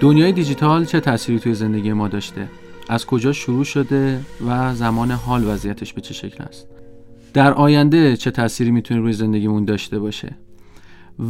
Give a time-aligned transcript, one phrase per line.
[0.00, 2.48] دنیای دیجیتال چه تأثیری توی زندگی ما داشته؟
[2.88, 6.66] از کجا شروع شده و زمان حال وضعیتش به چه شکل است؟
[7.32, 10.36] در آینده چه تأثیری می‌تونه روی زندگیمون داشته باشه؟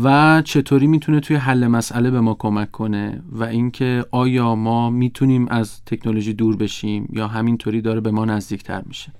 [0.04, 5.49] و چطوری می‌تونه توی حل مسئله به ما کمک کنه؟ و اینکه آیا ما می‌تونیم
[5.49, 9.12] از تکنولوژی دور بشیم یا همینطوری داره به ما نزدیکتر میشه؟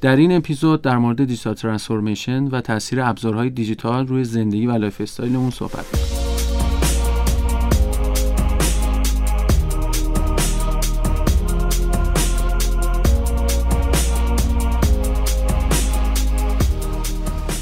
[0.00, 5.00] در این اپیزود در مورد digital transformation و تاثیر ابزارهای دیجیتال روی زندگی و lifestyle
[5.00, 6.23] مون صحبت می‌کنیم.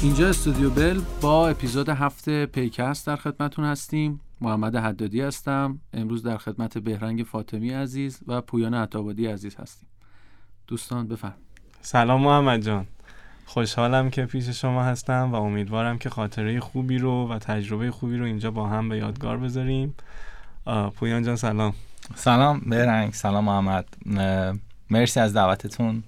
[0.03, 4.19] اینجا استودیو بل با اپیزود هفته پیکست در خدمتون هستیم.
[4.41, 5.79] محمد حدادی هستم.
[5.93, 9.89] امروز در خدمت بهرنگ فاطمی عزیز و پویان عطابادی عزیز هستیم.
[10.67, 11.33] دوستان بفرم
[11.81, 12.85] سلام محمد جان.
[13.45, 18.25] خوشحالم که پیش شما هستم و امیدوارم که خاطره خوبی رو و تجربه خوبی رو
[18.25, 19.95] اینجا با هم به یادگار بذاریم.
[20.95, 21.73] پویان جان سلام.
[22.15, 23.13] سلام بهرنگ.
[23.13, 23.85] سلام محمد.
[24.89, 26.03] مرسی از دعوتتون.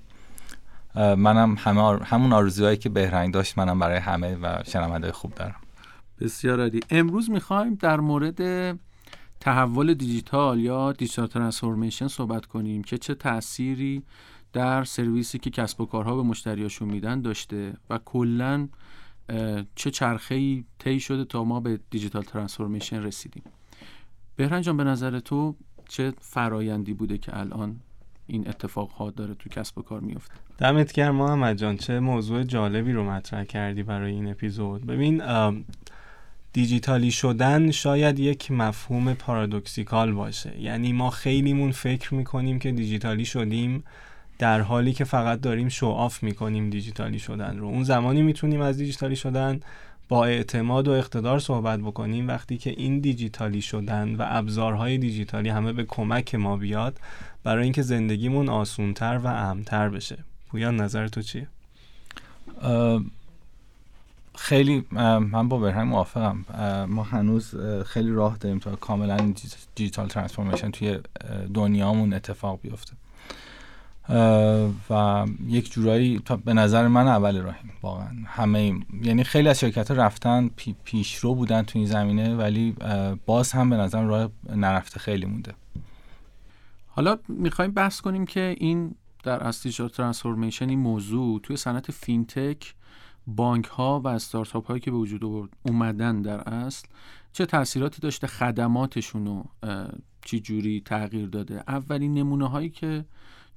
[0.96, 5.56] منم همه همون آرزوهایی که بهرنگ داشت منم برای همه و شنونده خوب دارم.
[6.20, 6.80] بسیار عالی.
[6.90, 8.42] امروز می‌خوایم در مورد
[9.40, 14.04] تحول دیجیتال یا دیجیتال ترانسفورمیشن صحبت کنیم که چه تأثیری
[14.54, 18.68] در سرویسی که کسب و کارها به مشتریاشون میدن داشته و کلا
[19.76, 23.44] چه چرخه ای طی شده تا ما به دیجیتال ترانسفورمیشن رسیدیم.
[24.36, 25.56] بهرنگ جان به نظر تو
[25.90, 27.80] چه فرایندی بوده که الان
[28.28, 31.78] این اتفاق ها داره تو کسب و کار میفته دمت گرم محمد جان.
[31.78, 34.86] چه موضوع جالبی رو مطرح کردی برای این اپیزود.
[34.86, 35.22] ببین
[36.54, 40.62] دیجیتالی شدن شاید یک مفهوم پارادوکسیکال باشه.
[40.62, 43.84] یعنی ما خیلیمون فکر می‌کنیم که دیجیتالی شدیم
[44.40, 47.68] در حالی که فقط داریم شو آف می‌کنیم دیجیتالی شدن رو.
[47.68, 49.60] اون زمانی می‌تونیم از دیجیتالی شدن
[50.10, 52.28] با اعتماد و اقتدار صحبت بکنیم.
[52.28, 57.00] وقتی که این دیجیتالی شدن و ابزارهای دیجیتالی همه به کمک ما بیاد
[57.46, 60.18] برای اینکه زندگیمون آسونتر و امتر بشه.
[60.50, 61.48] پویان نظر تو چیه؟
[64.36, 66.46] خیلی من با برهنگ موافقم.
[66.90, 69.34] ما هنوز خیلی راه داریم تا کاملا
[69.76, 71.00] دیجیتال ترانسفورمیشن توی
[71.54, 72.94] دنیامون اتفاق بیفته.
[74.90, 78.10] و یک جورایی به نظر من اول راهیم واقعا.
[78.26, 82.76] همه یعنی خیلی از شرکت ها رفتن پی پیشرو بودن تو این زمینه ولی
[83.26, 85.54] باز هم به نظر راه نرفته خیلی مونده.
[86.96, 92.76] حالا می‌خوایم بحث کنیم که این در اصل ترانسفورمیشن این موضوع توی صنعت فینتک
[93.28, 96.88] بانک ها و استارتاپ هایی که به وجود اومدن در اصل
[97.34, 99.46] چه تاثیراتی داشته؟ خدماتشون رو
[100.26, 103.06] چی جوری تغییر داده؟ اولین نمونه هایی که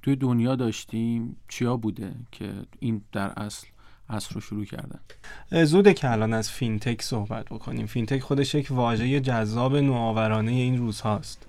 [0.01, 3.67] توی دنیا داشتیم چیا بوده که این در اصل
[4.09, 4.99] اصل رو شروع کردن؟
[5.65, 7.85] زوده که الان از فینتک صحبت بکنیم.
[7.85, 11.48] فینتک خودش یک واژه جذاب نوآورانه این روز هاست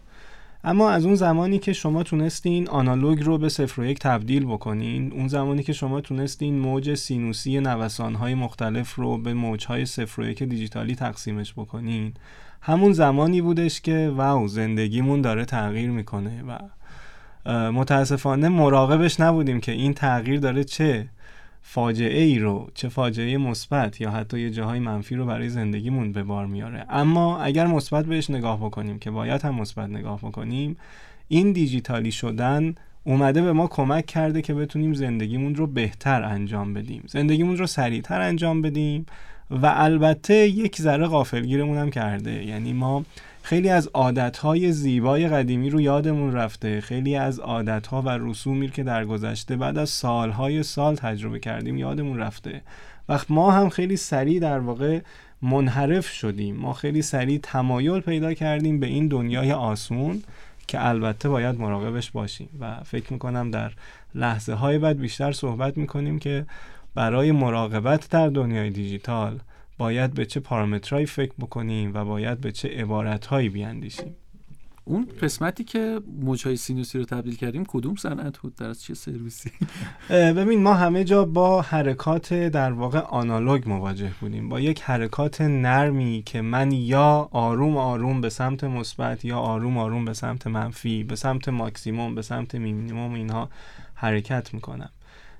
[0.64, 5.12] اما از اون زمانی که شما تونستین آنالوگ رو به صفر و یک تبدیل بکنین
[5.12, 10.42] اون زمانی که شما تونستین موج سینوسی نوسانهای مختلف رو به موجهای صفر و یک
[10.42, 12.14] دیجیتالی تقسیمش بکنین
[12.62, 16.58] همون زمانی بودش که wow زندگیمون داره تغییر می‌کنه و
[17.72, 21.08] متاسفانه مراقبش نبودیم که این تغییر داره چه
[21.62, 26.22] فاجعه ای رو چه فاجعه مثبت یا حتی یه جاهای منفی رو برای زندگیمون به
[26.22, 26.86] بار میاره.
[26.88, 30.76] اما اگر مثبت بهش نگاه بکنیم که باید هم مثبت نگاه بکنیم
[31.28, 37.02] این دیجیتالی شدن اومده به ما کمک کرده که بتونیم زندگیمون رو بهتر انجام بدیم.
[37.06, 39.06] زندگیمون رو سریعتر انجام بدیم
[39.50, 42.44] و البته یک ذره غافلگیرمون هم کرده.
[42.44, 43.04] یعنی ما
[43.42, 46.80] خیلی از عادتهای زیبای قدیمی رو یادمون رفته.
[46.80, 52.18] خیلی از عادتها و رسومی که در گذشته بعد از سالهای سال تجربه کردیم یادمون
[52.18, 52.62] رفته.
[53.08, 55.00] وقت ما هم خیلی سریع در واقع
[55.42, 56.56] منحرف شدیم.
[56.56, 60.22] ما خیلی سریع تمایل پیدا کردیم به این دنیای آسمون
[60.66, 63.72] که البته باید مراقبش باشیم و فکر می‌کنم در
[64.14, 66.46] لحظه های بعد بیشتر صحبت می‌کنیم که
[66.94, 69.38] برای مراقبت در دنیای دیجیتال
[69.80, 74.16] باید به چه پارامترهایی فکر بکنیم و باید به چه عبارتهایی بیاندیشیم؟
[74.84, 79.50] اون قسمتی که موجهای سینوسی رو تبدیل کردیم کدوم صنعت بود؟ در چه سرویسی؟
[80.38, 84.48] ببین ما همه جا با حرکات در واقع آنالوگ مواجه بودیم.
[84.48, 90.04] با یک حرکات نرمی که من یا آروم آروم به سمت مثبت یا آروم آروم
[90.04, 93.48] به سمت منفی به سمت ماکسیموم به سمت مینیموم اینها
[93.94, 94.90] حرکت می‌کنم.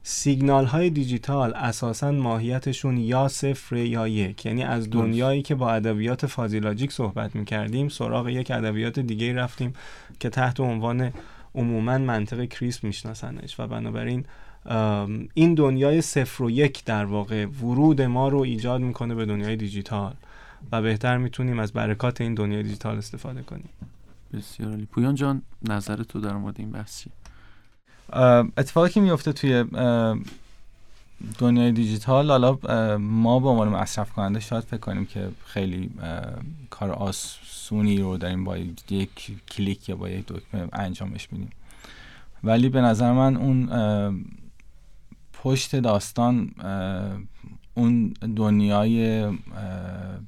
[0.03, 4.47] سیگنال های دیجیتال اساسا ماهیتشون یا صفر یا یک.
[4.47, 9.73] یعنی از دنیایی که با ادبیات فازیلاجیک صحبت می‌کردیم سراغ یک ادبیات دیگه رفتیم
[10.21, 11.13] که تحت عنوان
[11.55, 13.61] عموما منطق کریس میشناسنش.
[13.61, 14.25] و بنابراین
[15.35, 20.15] این دنیای صفر و یک در واقع ورود ما رو ایجاد می‌کنه به دنیای دیجیتال.
[20.73, 23.69] و بهتر می‌تونیم از برکات این دنیای دیجیتال استفاده کنیم.
[24.33, 24.87] بسیار عالی.
[24.87, 27.13] پویان جان نظر تو در مورد این بحث چیه
[28.57, 29.65] اتفاقی که میفته توی
[31.39, 32.59] دنیای دیجیتال حالا
[32.99, 35.91] ما به عنوان مصرف کننده شاید فکر کنیم که خیلی
[36.71, 38.57] کار آسونی رو داریم با
[38.91, 41.51] یک کلیک یا با یک دکمه انجامش میدیم.
[42.45, 43.69] ولی به نظر من اون
[45.33, 46.51] پشت داستان
[47.75, 49.23] اون دنیای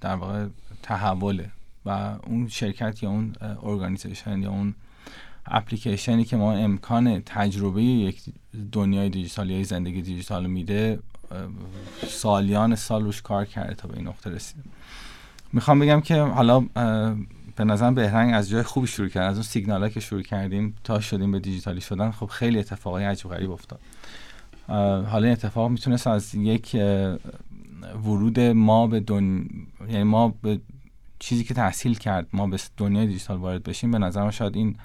[0.00, 0.46] در واقع
[0.82, 1.50] تحوله
[1.86, 1.90] و
[2.26, 4.74] اون شرکت یا اون organization یا اون
[5.46, 8.22] اپلیکیشنی که ما امکان تجربه یک
[8.72, 10.98] دنیای دیجیتال یا زندگی دیجیتال میده
[12.08, 14.62] سالیان سال روش کار کرده تا به این نقطه رسیده
[15.52, 16.60] می‌خوام بگم که حالا
[17.56, 19.24] به نظر بهرنگ از جای خوبی شروع کرد.
[19.24, 23.30] از اون سیگنال که شروع کردیم تا شدیم به دیجیتالی شدن خب خیلی اتفاقای عجیب
[23.30, 23.80] غریب افتاد.
[25.06, 26.76] حالا این اتفاق می‌تونست از یک
[28.04, 29.46] ورود ما به دن...
[29.88, 30.60] یعنی ما به
[31.18, 34.76] چیزی که تحصیل کرد ما به دنیای دیجیتال وارد بشیم به نظر شاید این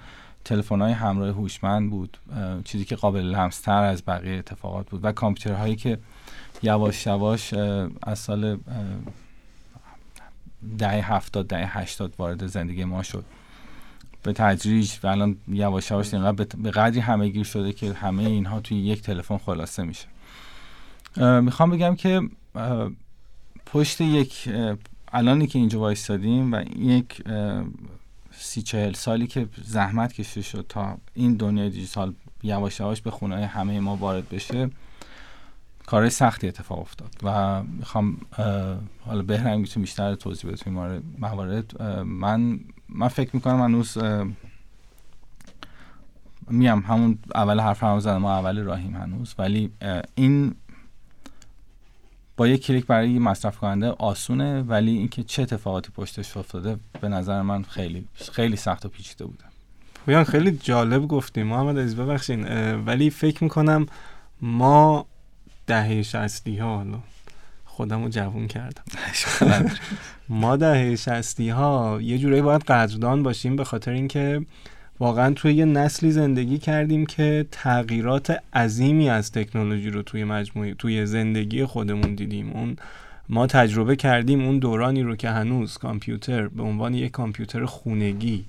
[0.47, 2.17] تلفن های همراه هوشمند بود
[2.63, 5.97] چیزی که قابل لمستر از بقیه اتفاقات بود و کامپیوترهایی که
[6.63, 7.53] یواش یواش
[8.03, 8.57] از سال
[10.77, 13.25] دهه هفتاد دهه هشتاد وارد زندگی ما شد.
[14.23, 16.13] به تدریج و الان یواش یواش
[16.57, 20.07] به قدری همه گیر شده که همه اینها توی یک تلفن خلاصه میشه.
[21.41, 22.21] می‌خوام بگم که
[23.65, 24.49] پشت یک
[25.13, 27.23] الانی که اینجا وایستادیم و یک
[28.39, 32.13] سی چهل سالی که زحمت کشیده شد تا این دنیای دیجیتال
[32.43, 34.69] یواش یواش به خونه همه ما وارد بشه
[35.85, 37.15] کار سختی اتفاق افتاد.
[37.23, 38.17] و می‌خوام
[39.05, 40.73] حالا بهرنگ می‌تونم بیشتر توضیح بده توی
[41.17, 41.81] موارد.
[42.03, 43.97] من من فکر می‌کنم هنوز
[46.49, 49.35] میم همون اول حرف هم زدم ما اول راهیم هنوز.
[49.37, 49.71] ولی
[50.15, 50.55] این
[52.37, 57.41] با یک کلیک برای مصرف کننده آسونه ولی اینکه چه اتفاقاتی پشتش افتاده به نظر
[57.41, 59.43] من خیلی خیلی سخت و پیچیده بوده.
[60.05, 62.45] پویان خیلی جالب گفتیم محمد عزیز ببخشین
[62.75, 63.85] ولی فکر می‌کنم
[64.41, 65.05] ما
[65.67, 66.99] دهه شستی ها حالا
[67.65, 68.83] خودم رو جوون کردم.
[70.29, 74.45] ما دهه شستی ها یه جورایی باید قدردان باشیم به خاطر اینکه
[74.99, 81.05] واقعا توی یه نسلی زندگی کردیم که تغییرات عظیمی از تکنولوژی رو توی مجموعه توی
[81.05, 82.51] زندگی خودمون دیدیم.
[82.51, 82.77] اون
[83.29, 88.45] ما تجربه کردیم اون دورانی رو که هنوز کامپیوتر به عنوان یک کامپیوتر خونگی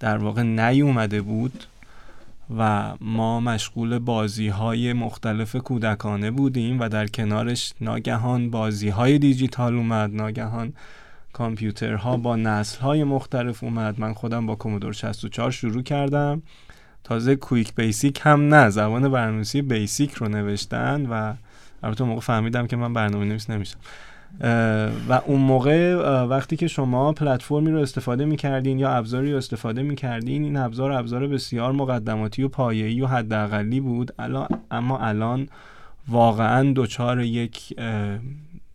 [0.00, 1.64] در واقع نیومده بود
[2.58, 9.74] و ما مشغول بازی های مختلف کودکانه بودیم و در کنارش ناگهان بازی های دیجیتال
[9.74, 10.14] اومد.
[10.14, 10.72] ناگهان
[11.32, 14.00] کامپیوترها با نسل های مختلف اومد.
[14.00, 16.42] من خودم با کومودور 64 شروع کردم.
[17.04, 21.34] تازه کویک بیسیک هم نه زبان برنامه‌نویسی بیسیک رو نوشتن و
[21.82, 23.78] البته موقع فهمیدم که من برنامه نویس نمیشم
[25.08, 25.94] و اون موقع
[26.24, 31.26] وقتی که شما پلتفرمی رو استفاده می‌کردین یا ابزاری رو استفاده می‌کردین این ابزار ابزار
[31.26, 34.12] بسیار مقدماتی و پایه‌ای و حداقلی بود.
[34.18, 35.48] الان اما الان
[36.08, 37.74] واقعا دچار یک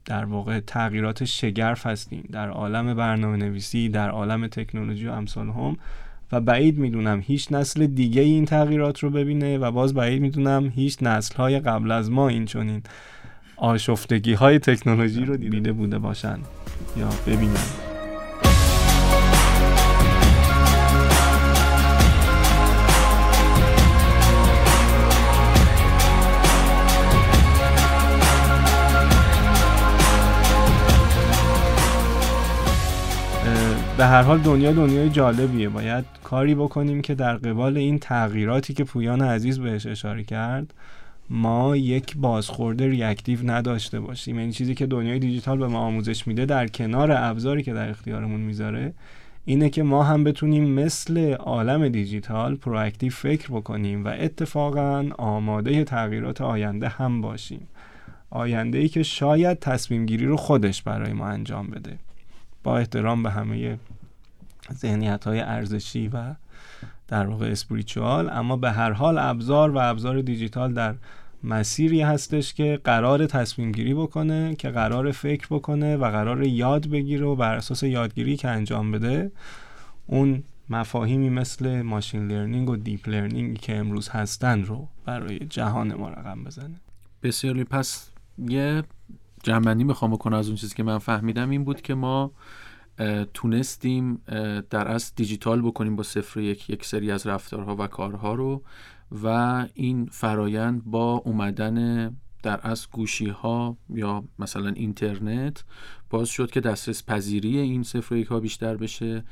[0.07, 2.29] در واقع تغییرات شگرف هستیم.
[2.31, 5.77] در عالم برنامه نویسی در عالم تکنولوژی و امثال هم.
[6.31, 10.97] و بعید می‌دونم هیچ نسل دیگه این تغییرات رو ببینه و باز بعید می‌دونم هیچ
[11.01, 12.81] نسل های قبل از ما این چونین
[13.57, 16.39] آشفتگی های تکنولوژی رو دیده بوده باشن
[16.97, 17.86] یا ببینن.
[33.97, 35.69] به هر حال دنیا دنیای جالبیه.
[35.69, 40.73] باید کاری بکنیم که در قبال این تغییراتی که پویان عزیز بهش اشاره کرد
[41.29, 44.35] ما یک بازخورد reactive نداشته باشیم.
[44.35, 47.89] این یعنی چیزی که دنیای دیجیتال به ما آموزش میده در کنار ابزاری که در
[47.89, 48.93] اختیارمون می‌ذاره
[49.45, 56.41] اینه که ما هم بتونیم مثل عالم دیجیتال proactive فکر بکنیم و اتفاقا آماده تغییرات
[56.41, 57.67] آینده هم باشیم.
[58.29, 62.06] آینده ای که شاید تصمیم گیری رو خودش برای ما انجام بده.
[62.67, 63.79] با احترام به همه
[64.73, 66.35] ذهنیت های ارزشی و
[67.07, 70.95] در واقع spiritual اما به هر حال ابزار و ابزار دیجیتال در
[71.43, 77.25] مسیری هستش که قرار تصمیم گیری بکنه که قرار فکر بکنه و قرار یاد بگیره
[77.25, 79.31] و بر اساس یادگیری که انجام بده
[80.07, 86.09] اون مفاهیمی مثل machine learning و deep learning که امروز هستن رو برای جهان ما
[86.09, 86.75] رقم بزنه.
[87.23, 88.83] بسیاری پس یه
[89.47, 92.31] جمع‌بندی می‌خوام بکنم از اون چیزی که من فهمیدم این بود که ما
[93.33, 94.21] تونستیم
[94.69, 98.63] در اصل دیجیتال بکنیم با صفر یک یک سری از رفتارها و کارها رو
[99.23, 99.27] و
[99.73, 102.09] این فرایند با اومدن
[102.47, 105.63] در از گوشی ها یا مثلا اینترنت
[106.09, 109.23] باز شد که دسترس پذیری این صفر ها بیشتر بشه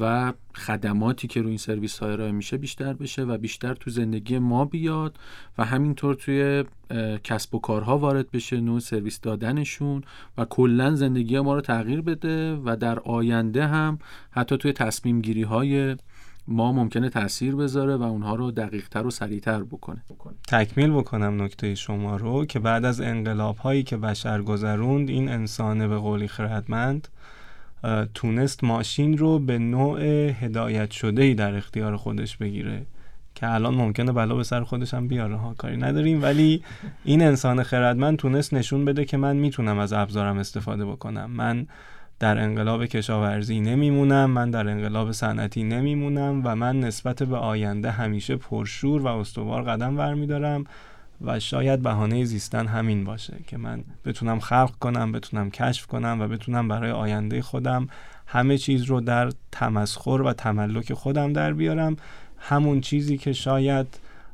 [0.00, 4.38] و خدماتی که روی این سرویس ها ارائه میشه بیشتر بشه و بیشتر تو زندگی
[4.38, 5.18] ما بیاد
[5.58, 6.64] و همینطور توی
[7.24, 10.04] کسب و کارها وارد بشه نوع سرویس دادنشون
[10.38, 13.98] و کلا زندگی ما رو تغییر بده و در آینده هم
[14.30, 15.96] حتی توی تصمیم گیری های
[16.48, 20.02] ما ممکنه تاثیر بذاره و اونها رو دقیقتر و سریعتر بکنه.
[20.48, 25.88] تکمیل بکنم نکته شما رو که بعد از انقلاب هایی که بشر گذروند این انسان
[25.88, 27.08] به قولی خردمند
[28.14, 32.86] تونست ماشین رو به نوع هدایت شده ای در اختیار خودش بگیره
[33.34, 36.22] که الان ممکنه بلا به سر خودش هم بیاره ها کاری نداریم.
[36.22, 36.62] ولی
[37.04, 41.30] این انسان خردمند تونست نشون بده که من می‌تونم از ابزارم استفاده بکنم.
[41.30, 41.66] من
[42.22, 48.36] در انقلاب کشاورزی نمیمونم من در انقلاب صنعتی نمیمونم و من نسبت به آینده همیشه
[48.36, 50.64] پرشور و استوار قدم برمیدارم
[51.20, 56.28] و شاید بهانه زیستن همین باشه که من بتونم خلق کنم بتونم کشف کنم و
[56.28, 57.86] بتونم برای آینده خودم
[58.26, 61.96] همه چیز رو در تمسخر و تملک خودم در بیارم.
[62.38, 63.86] همون چیزی که شاید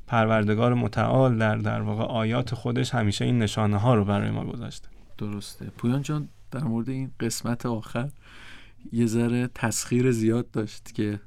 [0.07, 4.88] پروردگار متعال در در واقع آیات خودش همیشه این نشانه ها رو برای ما گذاشته.
[5.18, 5.64] درسته.
[5.64, 8.11] پویان جان در مورد این قسمت آخر
[8.93, 11.21] یه ذره تسخیر زیاد داشت که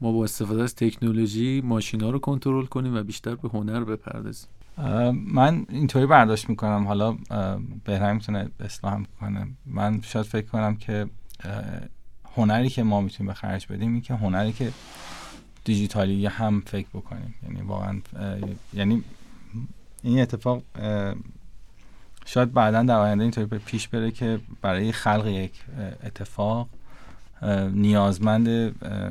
[0.00, 4.48] ما با استفاده از تکنولوژی ماشینا رو کنترل کنیم و بیشتر به هنر بپردازیم.
[5.12, 6.86] من اینطوری برداشت می‌کنم.
[6.86, 7.16] حالا
[7.84, 9.46] بهرم می‌تونه اصلاح کنه.
[9.66, 11.06] من شاید فکر کنم که
[12.36, 14.72] هنری که ما می‌تونیم به خرج بدیم این که هنری که
[15.64, 17.34] دیجیتالی هم فکر بکنیم.
[17.42, 18.00] یعنی واقعا
[18.74, 19.04] یعنی
[20.02, 20.62] این اتفاق
[22.32, 25.52] شاید بعدا در آینده اینطوری پیش بره که برای خلق یک
[26.04, 26.68] اتفاق
[27.72, 28.48] نیازمند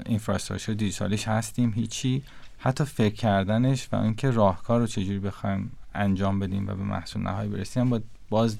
[0.06, 2.24] اینفراستراکچر دیجیتالیش هستیم هیچی.
[2.58, 7.50] حتی فکر کردنش و اینکه راهکار رو چجوری بخوایم انجام بدیم و به محصول نهایی
[7.50, 8.00] برسیم با
[8.30, 8.58] باز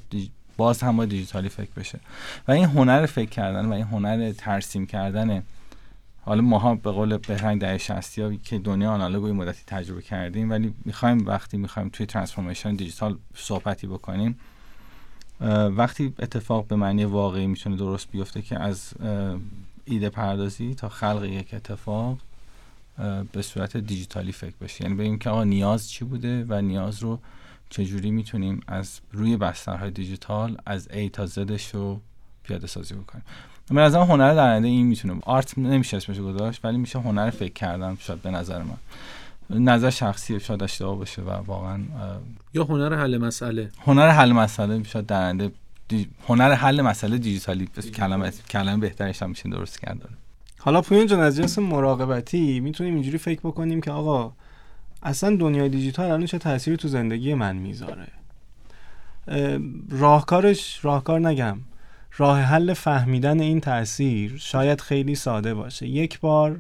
[0.58, 2.00] باز هم با دیجیتالی فکر بشه.
[2.48, 5.44] و این هنر فکر کردن و این هنر ترسیم کردن
[6.30, 10.74] حالا ماها به قول بهرنگ در 60 ها که دنیا آنالوگ مدتی تجربه کردیم ولی
[10.86, 14.40] می‌خوایم وقتی می‌خوایم توی ترانسفورمیشن دیجیتال صحبتی بکنیم
[15.76, 18.94] وقتی اتفاق به معنی واقعی می‌تونه درست بیفته که از
[19.86, 22.18] ایده پردازی تا خلق یک اتفاق
[23.32, 27.20] به صورت دیجیتالی فکر بشه یعنی بگیم که آقا نیاز چی بوده و نیاز رو
[27.70, 32.00] چجوری می‌تونیم از روی بسترهای دیجیتال از A تا زدش رو
[32.50, 33.24] پیاده سازی بکنیم.
[33.72, 37.98] من از هنر در این می‌تونه آرت نمیشه اسمش گذاشت ولی میشه هنر فکر کردن
[38.00, 38.78] شاید به نظر من.
[39.50, 41.80] نظر شخصی شاید اشتباه باشه و واقعا
[42.54, 43.72] یا هنر حل مسئله.
[43.86, 45.52] هنر حل مسئله شاید درنده
[46.28, 50.10] هنر حل مسئله دیجیتالی کلمه کلمه بهترش هم میشه درست کرد.
[50.60, 54.34] حالا پویان جان از جنس مراقبتی می‌تونیم اینجوری فکر بکنیم که آقا
[55.04, 58.08] اصلا دنیای دیجیتال الان چه تأثیری تو زندگی من می‌ذاره؟
[59.90, 61.58] راهکارش راهکار نگم.
[62.20, 65.88] راه حل فهمیدن این تاثیر شاید خیلی ساده باشه.
[65.88, 66.60] یک بار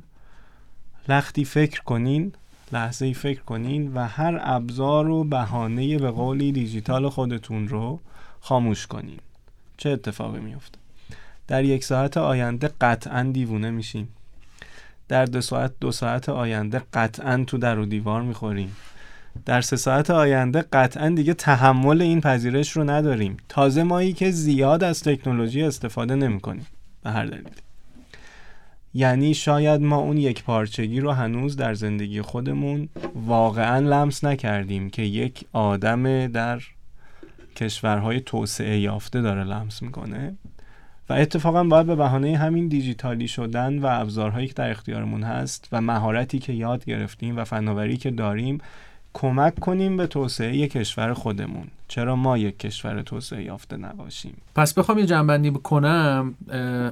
[1.09, 2.33] لختی فکر کنین
[2.71, 7.99] لحظه فکر کنین و هر ابزار و بهانه به قولی دیجیتال خودتون رو
[8.41, 9.19] خاموش کنین.
[9.77, 10.79] چه اتفاقی میفته
[11.47, 14.07] در یک ساعت آینده قطعا دیوونه میشین
[15.07, 18.75] در دو ساعت دو ساعت آینده قطعا تو در و دیوار می‌خوریم.
[19.45, 23.37] در سه ساعت آینده قطعا دیگه تحمل این پذیرش رو نداریم.
[23.49, 26.67] تازه مایی که زیاد از تکنولوژی استفاده نمی‌کنیم.
[27.03, 27.49] به هر دلیل.
[28.93, 35.01] یعنی شاید ما اون یک پارچگی رو هنوز در زندگی خودمون واقعا لمس نکردیم که
[35.01, 36.61] یک آدم در
[37.55, 40.35] کشورهای توسعه یافته داره لمس می‌کنه.
[41.09, 45.81] و اتفاقا باید به بهانه همین دیجیتالی شدن و ابزارهایی که در اختیارمون هست و
[45.81, 48.57] مهارتی که یاد گرفتیم و فناوری که داریم
[49.13, 51.67] کمک کنیم به توسعه کشور خودمون.
[51.87, 56.35] چرا ما یک کشور توسعه یافته نباشیم؟ پس بخوام یه جنبندی بکنم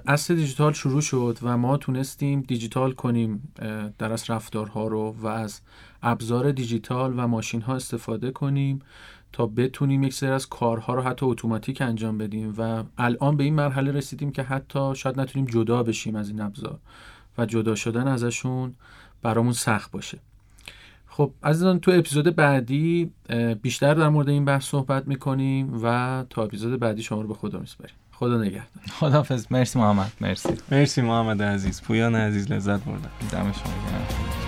[0.08, 3.54] اصل دیجیتال شروع شد و ما تونستیم دیجیتال کنیم
[3.98, 5.62] در از رفتارها رو و از
[6.04, 8.82] ابزار دیجیتال و ماشین ها استفاده کنیم
[9.34, 13.54] تا بتونیم یک سری از کارها رو حتی اتوماتیک انجام بدیم و الان به این
[13.54, 16.80] مرحله رسیدیم که حتی شاید نتونیم جدا بشیم از این ابزار
[17.38, 18.74] و جدا شدن ازشون
[19.22, 20.20] برامون سخت باشه.
[21.18, 23.12] خب عزیزان تو اپیزود بعدی
[23.62, 27.60] بیشتر در مورد این بحث صحبت می‌کنیم و تا اپیزود بعدی شما رو به خدا
[27.60, 27.96] میسپاریم.
[28.12, 28.68] خدا نگهدار.
[29.00, 29.46] خداحافظ.
[29.52, 30.12] مرسی محمد.
[30.22, 30.50] مرسی.
[30.72, 31.82] مرسی محمد عزیز.
[31.82, 33.10] پویان عزیز لذت بردم.
[33.32, 34.47] دم شما